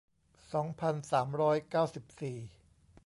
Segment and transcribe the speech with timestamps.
[0.53, 2.37] สองพันสามร้อยเก้าสิบสี่